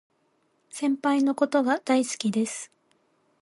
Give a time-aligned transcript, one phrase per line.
[0.71, 2.71] 先輩のことが大好きです